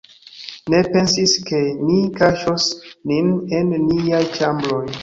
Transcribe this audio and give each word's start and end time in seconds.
Ni 0.73 0.79
pensis, 0.95 1.35
ke 1.51 1.59
ni 1.83 1.99
kaŝos 2.17 2.67
nin 3.13 3.33
en 3.61 3.75
niaj 3.87 4.27
ĉambroj. 4.39 4.87